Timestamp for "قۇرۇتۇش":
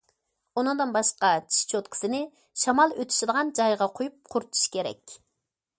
4.35-4.65